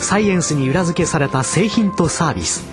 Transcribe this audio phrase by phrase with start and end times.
[0.00, 2.64] サイエンスに裏付けされた製品とサービス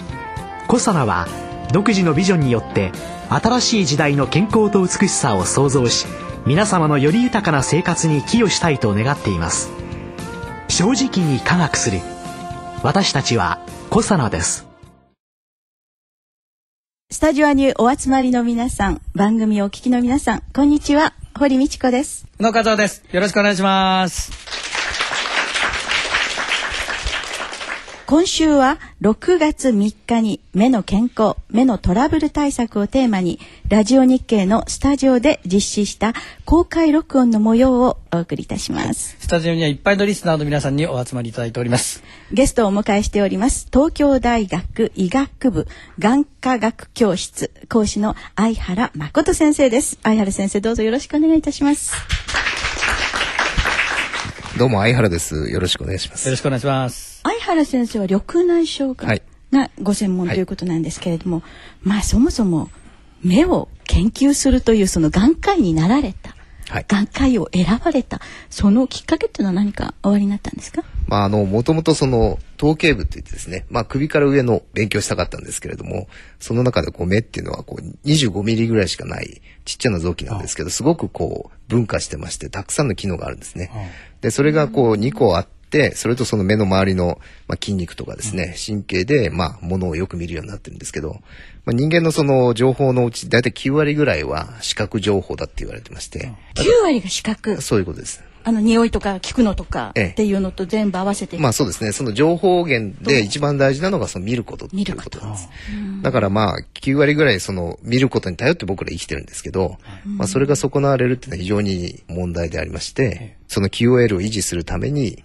[0.68, 1.28] コサナは
[1.72, 2.92] 独自のビジョンによって
[3.30, 6.06] 新しい時代の健康と美しさを創造し
[6.46, 9.72] 皆様のより豊かな生活に寄与したいと願っています
[10.68, 12.00] 正直に科学する
[12.84, 14.68] 私たちはコサナです
[17.14, 22.26] スタジオにお集まりの皆さん、番組をお聞きの皆さん、こんにちは、堀道子です。
[22.40, 23.04] 野和夫です。
[23.12, 24.73] よろしくお願いします。
[28.14, 36.14] 今週は6月3日に目の健康、目のトラブル対策をテーマに、ラジオ日経のスタジオで実施した
[36.46, 39.18] 公開録音の模様をお送りいたします。
[39.20, 42.04] スタジオにはいっぱいのリスナーの皆さんにお集まりいただいております。
[42.32, 43.66] ゲストをお迎えしております。
[43.74, 49.98] 東京大学医学部眼科学教室講師の相原誠先生です。
[50.04, 51.96] 相原先生どうぞよろしくお願いいたします。
[54.56, 55.50] どうも、相原です。
[55.50, 56.28] よろしくお願いします。
[56.28, 57.22] よろしくお願いします。
[57.24, 61.42] 相原先生は緑内障が,、はいがご専門ということなんですけれども、
[61.82, 62.70] まあそもそも
[63.24, 66.23] 目を研究するというその眼科医になられた、はい
[66.82, 68.20] 眼科医を選ばれた。
[68.50, 70.84] そのきっかけっていうのは何かおありになったんですか？
[71.08, 76.08] まあ、あの、もともとその、統計部って言ってですね、まあ、首から上の勉強したかったんですけれども、
[76.40, 83.70] その中でこう、目っていうのはこう、25ミリぐらいしかない、ちっちゃな臓器なんですけど、すごくこう、分化してまして、たくさんの機能があるんですね。
[84.22, 85.54] で、それがこう、2個あって、
[85.96, 91.22] それとその目の周りの、まあ、筋肉とかですね、神経で、まあ、ものをよく見るようになってるんですけど、
[91.66, 97.62] まあ、人間のその情報のうち、だいたい9割ぐらいは視覚情報だって言われてまして、9割が視覚？
[97.62, 98.24] そういうことです。
[98.46, 100.08] あの匂いとか聞くのとかええ。
[100.10, 101.94] っていうのと全部合わせて、まあそうですね。
[101.94, 105.50] その情報源で一番大事なのがその見ることっていうことなんです。
[106.02, 115.24] だからまあ9割ぐらいその見ることに頼って僕ら生きてるんですけど、まあそれが損なわれるっていうのは非常に問題でありまして、その QOL を維持するために、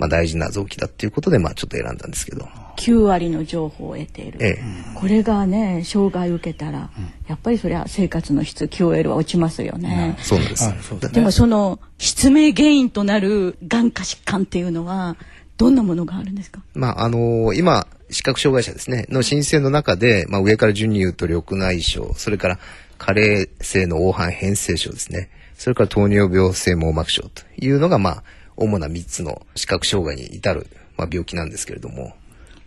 [0.00, 2.48] まあ大事な臓器だっていうことでまあちょっと選んだんですけど。
[2.78, 4.62] 9割の情報を得ている、ええ。
[4.94, 6.90] これがね障害を受けたら、
[7.28, 10.70] やっぱりそりゃ生活の質 QOL は落ちますよね、そうなんです。
[10.70, 11.08] ね。
[11.12, 15.16] でもその失明原因となる眼科疾患っていうのは
[15.58, 16.62] どんなものがあるんですか？
[16.72, 22.58] まあ、あの今、視覚障害者ですね、の申請の中で、まあ、上から順に言うと緑内障、それから
[22.96, 28.24] 加齢性の黄斑変性症ですね、それから糖尿病性網膜症というのが、まあ、
[28.60, 32.14] 主な3つの視覚障害に至る、まあ、病気なんですけれども、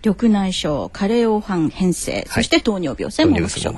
[0.06, 3.72] 緑内障加齢黄斑変性、そして糖尿病性網膜症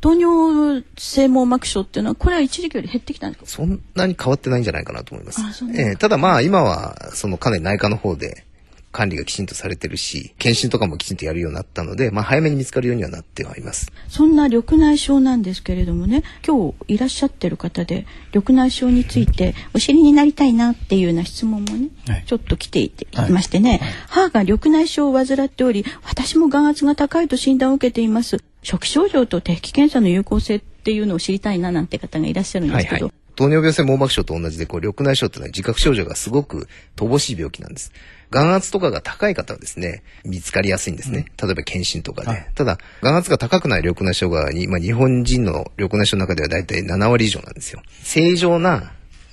[0.00, 3.50] 糖尿病性網膜症っていうのはこれは一時期より減ってきたんですか？
[3.50, 5.42] そんなに変わってないんじゃないかなと思います。
[5.76, 8.44] ええただまあ、今は、そのかなり内科の方で、
[8.92, 13.92] 管理がきちんとされてるし、検診とかもきちんとやるようになったので、まあ、早めに見つかるようにはなってはいます。
[14.08, 22.24] そんな緑内障なんですけれどもね今日いらっしゃってる方で緑内障についてお知りになりたいなっていうような質問もね、はい。
[22.26, 28.38] ちょっと来ていて、はいいましてね、母が緑内障を患っており私も眼圧が高いと診断を受けています。
[28.62, 37.90] 初期症状と定期検査の有効性っていうのを知りたいななんて方がいらっしゃるんですけど、糖尿病性網膜症と同じで、こう、緑内障っていうのは自覚症状がすごく乏しい病気なんです。
[38.30, 41.26] 眼圧とかが高い方はですね、見つかりやすいんですね。
[41.42, 42.28] 例えば検診とかで。
[42.28, 47.82] はいただ、眼圧が高くない緑内障が、今、日本人の緑内障の中では大体7割以上なんですよ。
[48.02, 48.92] 正常な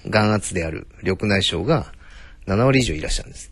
[0.10, 1.92] 眼圧である緑内障が
[2.48, 3.52] 7割以上いらっしゃるんです。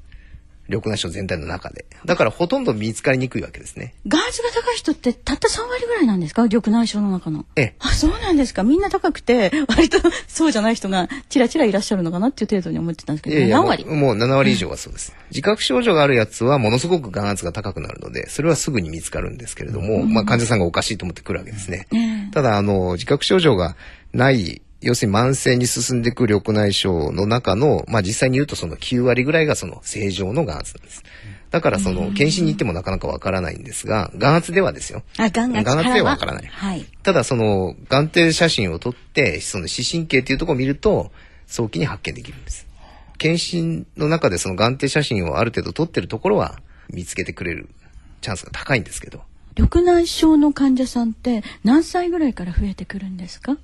[0.68, 1.86] 緑内障全体の中で。
[2.06, 3.94] だからほとんど見つかりにくいわけですね。
[4.08, 6.44] 眼圧が高い人ってたった3割ぐらいなんですか？
[6.44, 7.46] 緑内障の中の。
[7.56, 8.64] ええあ、そうなんですか。
[8.64, 13.86] みんな高くて、割と そうじゃない人がちらちらいらっしゃるのかなっていう程度に思ってたんですけど、いやいや7割？
[13.86, 13.92] も。
[13.92, 15.14] うもう7割以上はそうです。
[15.32, 21.88] 自覚症状があるやつはものすごく眼圧が高くなるので、それはすぐに見つかるんですけれども、まあ患者さんがおかしいと思ってくるわけですね。
[21.92, 23.76] ねえただ、あの、自覚症状が
[24.14, 31.04] ない、要するに慢性に進んでいく緑内障の中の、まあ実際に言うとその9割ぐらいがその正常の眼圧なんです。
[31.52, 35.04] だからその、検診に行ってもなかなかわからないんですが、眼圧ではですよ。
[35.18, 35.64] あ、眼圧。
[35.64, 36.46] 眼圧ではわからない。
[36.46, 36.86] はい。
[37.04, 41.12] ただその眼底写真を撮ってその視神経っていうところを見ると
[41.48, 42.66] 早期に発見できるんです
[43.20, 46.60] 検診の中でその眼底写真をある程度撮ってるところは
[46.90, 47.70] 見つけてくれる
[48.22, 49.22] チャンスが高いんですけど
[49.58, 53.56] 緑内障の患者さんって何歳ぐらいから増えてくるんですか？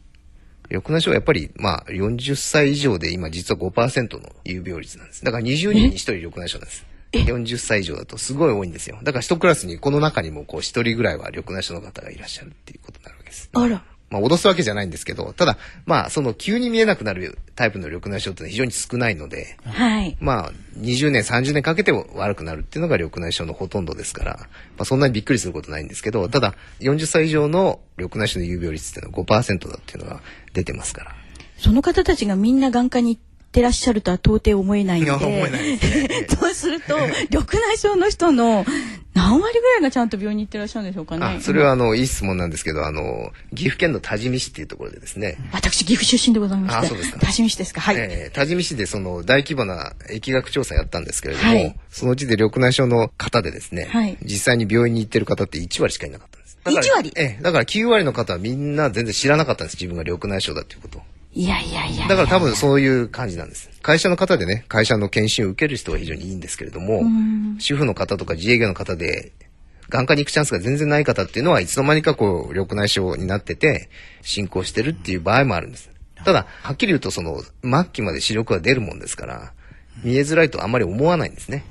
[0.71, 8.97] 緑内障はやっぱりまあ40歳以上で今実は5%の有病率なんですだから20人に1人緑内障なんです40歳以上だとすごい多いんですよ。
[9.03, 13.50] だから一クラスにこの中にもこう一人ぐらいは緑内障の方がいらっしゃるっていうことになるわけです。
[13.53, 13.83] あら。
[14.12, 20.18] まあ脅すわけじゃないんですけど、ただ、まあその急に見えなくなるタイプの緑内障ってのは非常に少ないので、はい。
[20.19, 24.34] まあ20年、30年かけて悪くなるっていうのが緑内障のほとんどですから、
[24.78, 30.22] まあそんなにびっくりすることないんですけど、ただ40歳以上の緑内障の有病率っていうのは5%だっていうのが
[30.54, 31.16] 出てますから。
[31.58, 33.22] その方たちがみんな眼科に行っ
[33.52, 35.12] てらっしゃるとは到底思えないんで。
[35.12, 35.13] い
[36.28, 36.98] そうすると、
[37.30, 38.66] 緑内障の人の
[39.13, 41.25] 何割ぐらいがちゃんと病院に行ってらっしゃるんでしょうかね。
[41.25, 46.86] あ、それはあの、いい質問なんですけど、あの、岐阜県の多治見市っていうところでですね、私、岐阜出身でございまして。
[46.86, 47.81] あそうですか多治見市ですか。
[47.81, 47.96] はい。
[47.98, 56.58] えー多治見市でその大規模な疫学調査やったんですけれども、はいそのうちで緑内障の方でですね、はい実際に病院に行ってる方って1割しかいなかったんです。
[56.63, 57.12] だから1割？
[57.18, 59.75] ええだから9割の方はみんな全然知らなかったんです。
[59.75, 61.02] 自分が緑内障だっていうことを。
[61.33, 62.07] いやいやいや。
[62.07, 63.69] だから多分そういう感じなんです。
[63.81, 67.04] 会社の方でね、会社の検診を受ける人は非常にいいんですけれども、
[67.60, 69.31] 主婦の方とか自営業の方で、
[69.89, 73.89] 眼科に行くチャンスが全然ない方っていうのはいつの間にかこう、緑内障になってて、
[74.22, 75.89] 進行してるっていう場合もあるんです。
[76.24, 79.54] ただ、はっきり言うとその、末期まで視力が出るもんですから、
[80.04, 81.66] 見えづらいとあんまり思わないんですね。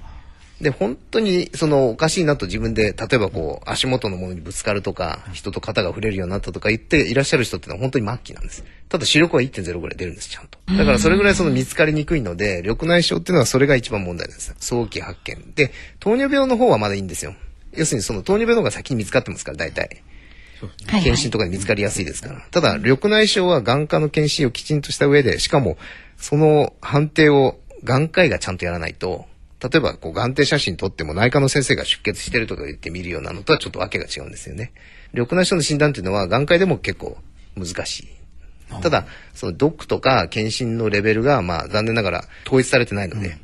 [0.60, 8.62] で、本当に、その、おかしいなと自分で、例えばこう、足元のものにぶつかるとか、人と肩が触れるようになったとか言っていらっしゃる人ってのは本当に末期なんです。
[8.88, 10.58] ただ視力は1.0ぐらい出るんです、ちゃんと。
[10.76, 14.54] だからそれぐらいその見つかりにくいので、緑内障っていうのはそれが一番問題です。
[14.58, 15.52] 早期発見。
[15.54, 17.34] で、糖尿病の方はまだいいんですよ。
[17.72, 20.02] 要するにその糖尿病の方が先に見つかってますから、大体。
[20.86, 22.42] 検診とかで見つかりやすいですから。
[22.50, 25.78] ただ、緑内障は眼科の検診をきちんとした上で、しかも、
[26.18, 29.24] その判定を眼科医がちゃんとやらないと、
[29.62, 34.72] 例えば、こう、眼底写真撮っても内科の先生が出血してるとか言って見るようなのとはちょっとわけが違うんですよね。
[35.12, 37.18] 緑内障の診断っていうのは眼科医でも結構
[37.56, 38.08] 難しい。
[38.82, 43.36] ただ、そのドックとか検診のレベルが、まあ、残念ながら統一されてないので、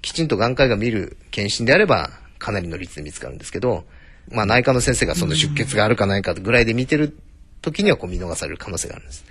[0.00, 3.84] きちんと眼科医が見る検診であれば、かなりの率で見つかるんですけど、
[4.30, 7.16] まあ内科の先生がその出血があるかないかぐらいで見てる
[7.60, 9.24] 時にはこう見逃される可能性があるんです。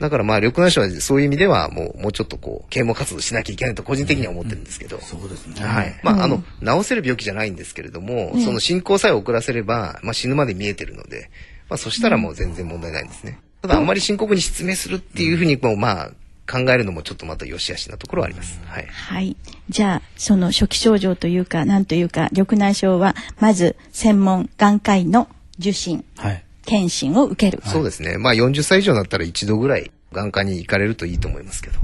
[0.00, 4.98] だからまあ緑内障はそういう意味ではもう、もうちょっとこう、啓蒙活動しなきゃいけないと個人的には思ってるんですけど。
[5.00, 5.62] そうですね。
[5.62, 6.00] はい。
[6.02, 11.30] まあ、あの、治せる病気じゃないんですけれども、その進行さえ遅らせれば、まあ死ぬまで見えてるので、
[11.68, 13.38] まあそしたらもう全然問題ないんですね。
[13.62, 16.10] ただあんまり深刻に失明するっていうふうにもうまあ
[16.50, 18.58] 考えるのもちょっとまた良し悪しなところはあります。
[18.66, 18.86] はい。
[18.86, 19.36] はい。
[19.68, 25.28] じゃあ、その初期症状というか、なんというか、緑内障は、まず、専門眼科医の
[25.60, 26.44] 受診、はい。
[26.64, 27.62] 検診を受ける。
[27.66, 28.18] そうですね。
[28.18, 31.78] まあ40歳以上になったら一度ぐらい眼科に行かれるといいと思いますけど。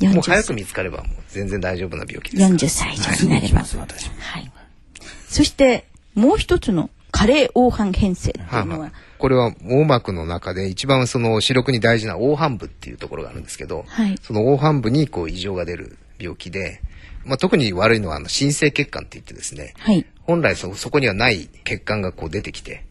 [0.00, 2.54] 40もう早く見つかればもう全然大丈夫な病気ですから。
[2.56, 3.54] 40歳以上になれば。
[3.60, 4.14] ます、私も。
[4.20, 4.52] はい。
[5.28, 16.80] そして、もう一つの、加齢黄斑変性っていうのは、これは網膜の中で一番その視力に大事な黄斑部っていうところがあるんですけど、はいその黄斑部にこう異常が出る病気で、
[17.24, 20.06] まあ、特に悪いのはあの新生血管って言ってですね、はい。
[20.22, 22.84] 本来そそこにはない血管がこう出てきて、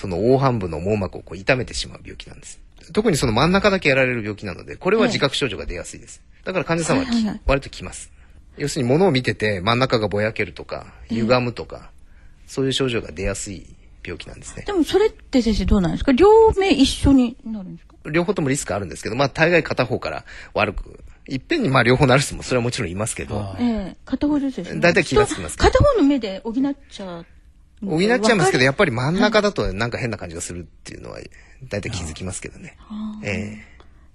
[0.00, 2.58] その黄斑部の網膜をこう痛めてしまう病気なんです。
[2.94, 6.22] 特にその真ん中だけやられる病気なので、これは自覚症状が出やすいです。
[6.44, 8.10] だから患者さんはき、はいはいはい割ときます。
[8.56, 11.90] 要するに物を見てて真ん中がぼやけるとか、歪むとか、
[12.46, 13.66] そういう症状が出やすい
[14.02, 14.72] 病気なんですねで。
[14.72, 16.12] もそれって先生どうなんですか？
[16.12, 17.94] 両目一緒になるんですか？
[18.10, 20.24] 両方ともリスクあるんですけど、まあ大概片方から
[20.54, 24.80] 悪く、いっぺんにまあ両方なる人もそれはもちろんいますけど、あええ片方ずつですね。
[24.80, 26.54] 大体気がつきます片方の目で補っ
[26.90, 27.26] ちゃう。
[27.84, 31.18] 補っちゃいますけど、やっっぱり真ん中だとなんか変な感じがするっていうのは、
[31.68, 32.76] 大体気づきますけどね。
[33.22, 33.56] え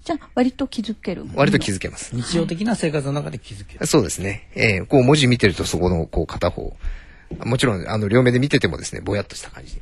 [0.04, 1.26] じゃあ割と気づける。
[1.26, 2.16] え割と気づけます。
[2.16, 3.86] 日常的な生活の中で気づける。
[3.88, 4.50] そうですね。
[4.56, 6.76] ええこう文字見てるとそこのこう片方、
[7.44, 9.82] もちろんあの両目で見ててもですね、ぼやっとした感じに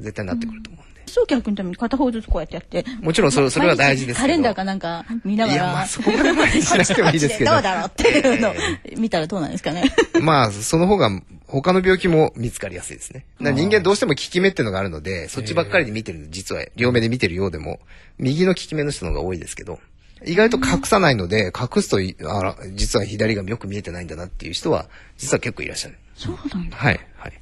[0.00, 1.02] 絶対なってくると思うんで。
[1.06, 2.84] 早期発見のために片方ずつこうやってやって。
[3.00, 5.56] もちろんそれそれは大事ですけどカレンダーかなんか見ながら。
[5.56, 8.54] いやまあそこまで毎日しなくてもいいですけどどうだろうっていうのを
[8.98, 9.84] 見たらどうなんですかね。
[10.20, 11.10] まあ、その方が
[11.46, 13.26] 他の病気も見つかりやすいですね。
[13.38, 17.80] 人間どうしても効き目っていうのがあるので、そっちばっかりで見てるの、実は両目で見てるようでも、
[18.18, 19.78] 右の効き目の人の方が多いですけど、
[20.26, 24.86] 意外と隠さないので、隠すといあら、実は左がよく見えてないんだなっていう人は、
[25.18, 25.96] 実は結構いらっしゃる。
[26.16, 26.76] そうなんだ。
[26.76, 27.32] はい、はい。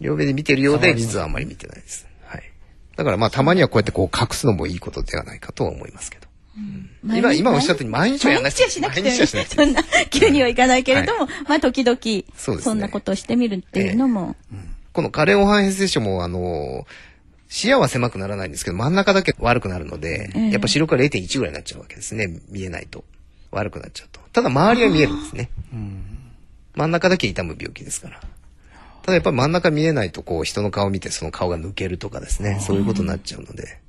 [0.00, 2.06] 両目で見てるようで、実はあんまり見てないです。
[2.24, 2.42] はい。
[2.96, 6.28] だからまあ、たまにはこうやってこう隠すのもいいことではないかとは思いますけど。
[7.04, 11.98] 今、今おっしゃったように毎日はやらなくて毎日はしなくてそんな、急にはいかないけれども、まあ時々、
[12.36, 14.36] そねそんなことをしてみるっていうのも、
[14.92, 16.86] この加齢黄斑変性症も、あの、
[17.48, 22.40] 視野は狭くならないんですけど、真ん中だけ悪くなるので、ええやっぱ視力が0.1ぐらいになっちゃうわけですね。
[22.48, 23.04] 見えないと。
[23.50, 24.20] 悪くなっちゃうと。
[24.32, 25.50] ただ周りは見えるんですね。
[26.74, 28.20] 真ん中だけ痛む病気ですから。
[29.02, 32.58] ただやっぱり真ん中見えないと、こう人の顔を見てその顔が抜けるとかですね。
[32.60, 33.80] そういうことになっちゃうので。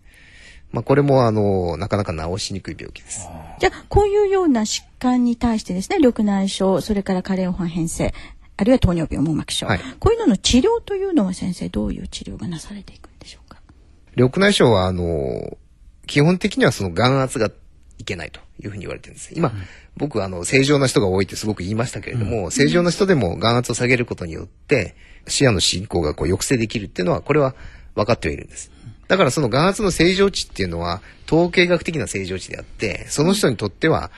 [0.71, 3.27] まあこれもあの、なかなか治しにくい病気です。
[3.59, 8.13] じゃあ、こういうような疾患に対してですね、緑内障、それから加齢黄斑変性、
[8.55, 13.57] あるいは糖尿病網膜症、はいこういうのの治療というのは先生どういう治療がなされていくんでしょうか？
[14.15, 15.57] 緑内障は、あの、
[16.07, 17.51] 基本的にはその眼圧が
[18.01, 19.31] いけないというふうに言われてるんです。
[19.35, 19.53] 今、
[19.95, 24.95] 僕はあの、正常な人が多いってすごく言いましたけれども、正常な人でも眼圧を下げることによって、
[25.27, 27.55] 視野の進行がこう抑制できるっていうのは、これは
[27.95, 28.71] 分かってはいるんです。
[29.07, 34.11] だからその眼圧の正常値っていうのは、統計学的な正常値であって、その人にとっては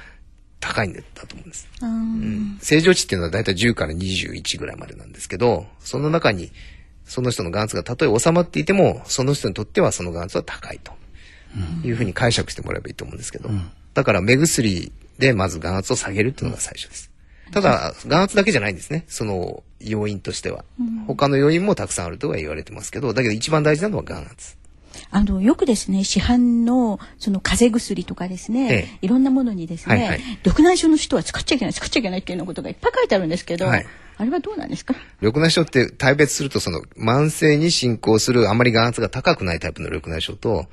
[0.59, 1.67] 高いんだと思うんです。
[1.81, 6.51] うん正常値っていうのはだいたい10から21ぐらいまでなんですけど、その中に、
[7.05, 10.93] その人の眼圧がたとえ収まっていても、その人にとってはその眼圧は高いと
[11.83, 13.49] いうふうに解釈してもらえばいいと思うんですけど、
[13.93, 17.11] だから目薬でまず眼圧を下げるっていうのが最初です。
[17.51, 19.05] ただ、眼圧だけじゃないんですね。
[19.07, 20.65] その要因としては。
[21.05, 24.57] 他の要因もたくさんあるとは言われてますけど、だけど一番大事なのは眼圧。
[25.09, 28.97] あのよくですね市販のその風邪薬とかですね、ええ。
[29.01, 30.21] いろんなものにですね、はいはい。
[30.45, 33.85] 緑内障の人は使っちゃいけない使っちゃいけないっていうようなことがいっぱい書いてあるんですけど、はい。
[34.17, 34.95] あれはどうなんですか？
[35.21, 40.67] 緑内障って大別するとその慢性に進行するあまり眼圧が高くないタイプの緑内障と、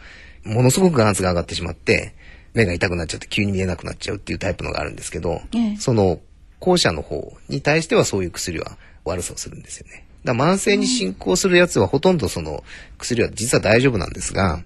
[0.44, 2.14] ものすごく眼圧が上がってしまって、
[2.54, 6.20] 目が痛くなっちゃって急に見えなくなっちゃうっていうタイプのがあるんですけど、ええその
[6.58, 10.04] 後者の方に対してはそういう薬は悪さをするんですよね。
[10.24, 12.62] だから慢性に進行するやつはほとんどその
[12.98, 14.62] 薬は実は大丈夫なんですが、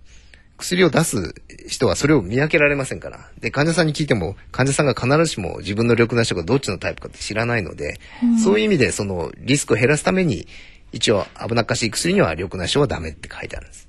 [0.56, 1.34] 薬を出す
[1.68, 3.28] 人はそれを見分けられませんから。
[3.40, 8.00] で、患者さんに聞いても、患者さんが必ずしも自分の緑内障がどっちのタイプかって知らないので、
[8.42, 10.46] そういう意味でそのリスクを減らすために、
[10.92, 13.88] 一応危なっかしい薬には緑内障はダメって書いてあるんです。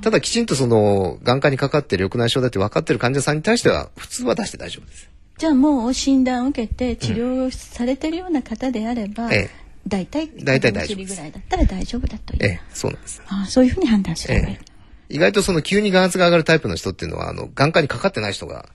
[0.00, 5.10] ただきちんとその眼科にかかって緑内障だって分かってる患者さんに対しては普通は出して大丈夫です。
[5.38, 9.62] じゃあもう診断を受けて治療されてるような方であれば、ええ。
[9.86, 13.22] 大体大体大丈夫ぐらいだったら大丈夫だという、ええ、そうなんです。
[13.26, 14.72] ああそういうふうに判断すればいい、ええ。
[15.14, 18.68] 意外とその急に眼圧が上がるタイプの人っていうのは、あの、眼科にかかってない人が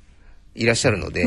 [0.54, 1.26] いらっしゃるので、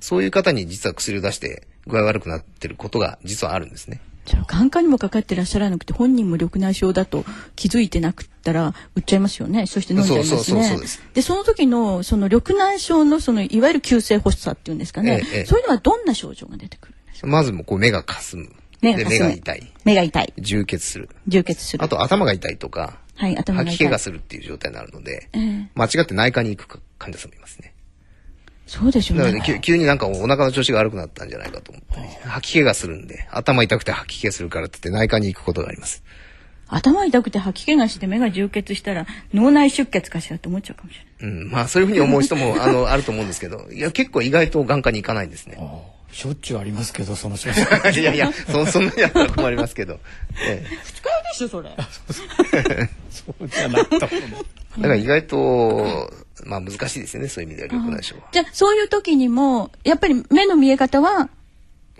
[0.00, 4.00] そういう方に実は薬を出して具合悪くなってることが実はあるんですね。
[4.46, 7.24] 眼科にもかかってらっしゃらなくて本人も緑内障だと
[7.56, 9.66] 気づいてなくったら売っちゃいますよね。
[9.66, 10.78] そして飲んじゃいますね。
[11.14, 15.44] でその時のその緑内障のそのいわゆる急性発作っていうんですかね、ええええ。
[15.46, 17.26] そういうのはどんな症状が出てくるんですか？
[17.26, 18.48] まずもうこう目がかすむ。
[18.80, 19.72] で目が目が痛い。
[19.84, 20.32] 目が痛い。
[20.38, 21.08] 充血する。
[21.28, 21.84] 充血する。
[21.84, 23.72] あと頭が痛いとか、はい頭が痛い。
[23.72, 25.70] 吐き気がするっていう状態になるので、ええ。
[25.74, 27.69] 間違って内科に行く患者さんもいますね。
[28.70, 36.04] そうでしょうだからね、ね急急になんかお腹の調子が悪くなったんじゃないかと思ったり、吐き気がするんで、頭痛くて吐き気がするからって言って内科に行くことがあります。
[36.68, 41.40] 頭痛くて吐き気がして目が充血したら脳内出血かしらって思っちゃうかもしれない。
[41.42, 45.58] うん、まあそういうふうに思う人も、あの、あると思うんですけど、いや、結構意外と眼科に行かないんですね。
[46.12, 47.62] しょっちゅうありますけど、その症状。
[48.00, 50.00] いやいや、そそんなにやったら困りますけど。
[50.42, 51.70] え使うでしょそれ
[53.10, 54.44] そうじゃなくてもね。
[54.78, 56.12] え、だから意外と、
[56.44, 58.28] まあ難しいですよね、そういう意味では緑内障は。
[58.32, 61.28] じゃあそういう時にもやっぱり目の見え方は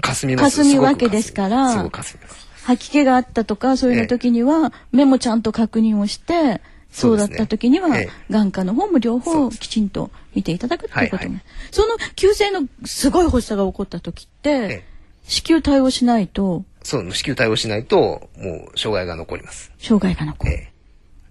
[0.01, 2.49] 霞みます霞むわけですからすごく霞みます。
[2.65, 7.89] 吐き気があったとかそういうの時には目もちゃんと確認をしてそうだった時には
[8.31, 11.43] 眼科の方も両方きちんと見ていただくっていうことね、はいはい。
[11.71, 14.85] その急性のすごい発作が起こった時って、ええ。
[15.27, 19.73] 子宮対応しないとそう、子宮対応しないと、もう障害が残ります。
[19.79, 20.73] 障害が残る、ええ。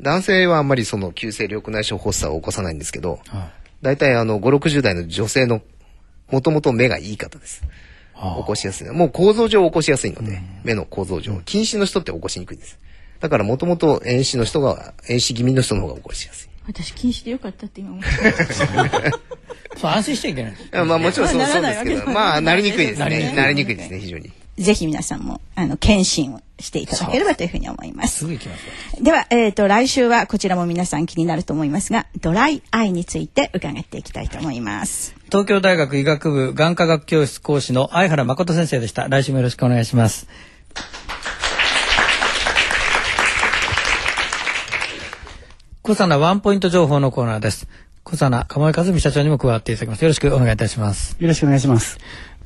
[0.01, 3.51] 男性はあんまりその急性緑内障発作を起こさないんですけど、は
[3.81, 5.61] 大体あの、5、60代の女性の、
[6.31, 7.63] もともと目がいい方です。
[8.13, 8.35] あ。
[8.39, 8.87] 起こしやすい。
[8.87, 8.93] の。
[8.93, 11.41] もう構造上起こしやすいので、目の構造上。
[11.45, 12.79] 近視の人って起こしにくいです。
[13.19, 16.49] だからもともと遠視の人が、遠視気味の人の方が起こしやすい。
[16.67, 19.11] 私禁止でよかったって今思って
[19.75, 20.55] そう、安心しちゃいけない。
[20.85, 23.33] まあもちろんそうまあそうですけど、ならないわけではまあなりにくいですね。
[23.35, 24.31] なりにくいですね、非常に。
[24.59, 29.03] ぜひ皆さんもあの検診をしていただければというふうに思いますすぐ行きますよ。
[29.03, 35.15] では、えっ、と、来週はこちらも皆さん気になると思いますが、ドライアイについて伺っていきたいと思います。
[35.27, 39.07] 東京大学医学部眼科学教室講師の相原誠先生でした。
[39.07, 40.27] 来週もよろしくお願いします。
[45.89, 47.67] 小佐ナワンポイント情報のコーナーです。
[48.03, 50.03] 小佐ナ鴨井和美社長にも加わっていただきます。
[50.03, 51.17] よろしくお願いいたします。
[51.19, 51.97] よろしくお願いします。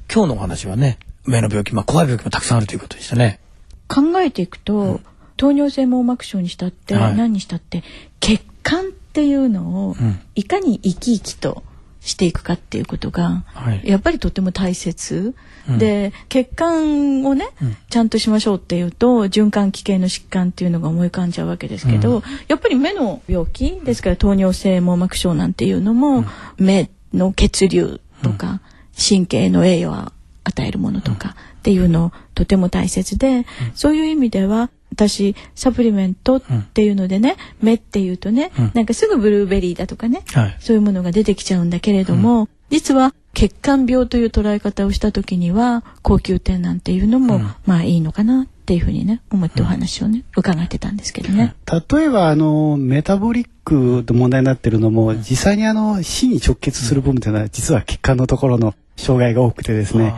[0.10, 3.42] 今日のお話はね、目の病気、まあ怖い病気もたくさんあるということでしたね。
[3.90, 5.02] 考えていくと、
[5.36, 7.84] 糖尿性網膜症にしたって、はい何にしたって、
[8.22, 11.64] 血管っていうのをん、いかに生き生きと
[12.04, 13.82] していくかっていうことが、はい。
[13.86, 15.34] やっぱりとても大切。
[15.70, 15.78] うん。
[15.78, 17.48] で、血管をね、
[17.90, 26.26] ちゃんとしましょうっていうと、循環器系の疾患っていうのが思い浮かんじゃうわけですけど、やっぱり目の病気ですから糖尿性網膜症なんていうのも、
[26.58, 28.60] 目の血流とか、
[28.98, 29.96] 神経の栄養を
[30.44, 33.46] 与えるものとかっていうのとても大切で、
[33.76, 36.42] そういう意味では私サプリメントっ
[36.74, 38.72] ていうのでね、目っていうとね、うん。
[38.74, 40.58] なんかすぐブルーベリーだとかね、はい。
[40.60, 51.56] そういうものが出てきちゃうんだけれども、実は血管病という捉え方をした時には高級店なんていうのも、まあいいのかなっていうふうにね思ってお話をね、伺ってたんですけどね。
[51.92, 60.14] 例えばあのメタボリックで問題になってるのも実際にあの死に直結する部分というのは実は血管のところの障害が多くてですね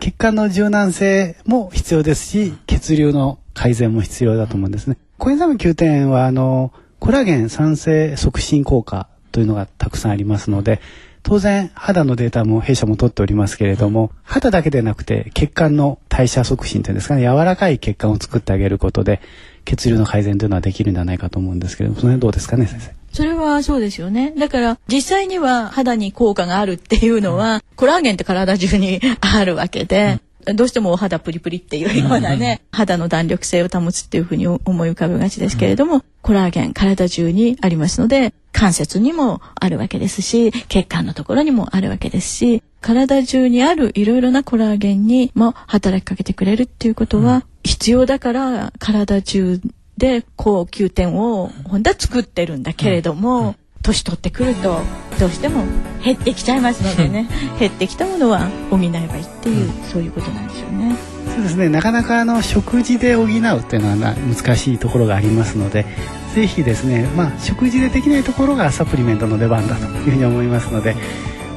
[0.00, 4.96] 血管の柔軟性も必要ですし血流の改善も必要だと思うんですね。
[5.18, 10.80] コエンザイム Q10 はあのコラーゲン酸性促進効果というのがたくさんありますので
[11.24, 19.20] 当然肌のデータも弊社も取っておりますけれども肌だけでなくて血管の代謝促進というんですかね柔らかい血管を作ってあげることで
[19.64, 22.94] 血流の改善というのはできるんではないかと思うんですけれどもその辺どうですかね先生？
[23.12, 24.32] それはそうですよね。
[24.38, 30.20] だから実際には肌に効果があるっていうのは、コラーゲンって体中にあるわけで、
[30.54, 49.60] どうしてもお肌プリプリっていうようなね、肌の弾力性を保つっていうふうに思い浮かべがちですけれども、コラーゲン体中にありますので、関節にもあるわけですし、血管のところにもあるわけですし、体中にあるいろいろなコラーゲンにも働きかけてくれるっていうことは必要だから体中
[49.96, 54.80] で高級店を本当は作ってるんだけれども、年取ってくると
[55.18, 55.64] どうしても
[56.04, 57.28] 減ってきちゃいますのでね。
[57.58, 60.96] 減ってきたものは補えばいいっていう、そういうことなんでしょうね。
[61.34, 61.68] そうですね。
[61.68, 63.30] なかなかあの食事で補うっ
[63.64, 65.86] ていうのは難しいところがありますので
[66.34, 70.94] ぜひですねまあ食事でできないところがサプリメントの出番だというふうに思いますので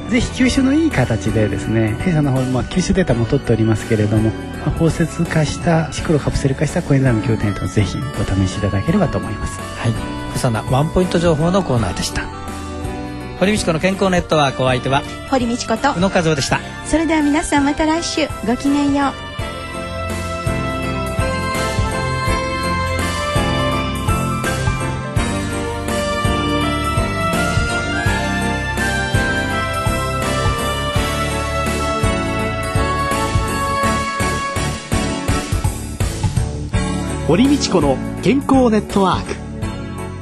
[0.08, 9.58] ぜひ吸収のいい形でですね弊社の方、まあ、吸収データも取っておりますけれども、まあ、包摂化したシクロカプセル化したコエンザイム9点とぜひお試しいただければと思います。
[9.60, 12.26] はい小さなワンポイント情報のコーナーでした。
[13.38, 16.60] 堀道子の健康ネットワークお相手は堀道子と宇野和夫でした。
[16.86, 18.28] それでは皆さんまた来週。
[18.46, 19.12] ごきげんよう。
[37.28, 39.51] 堀道子の健康ネットワーク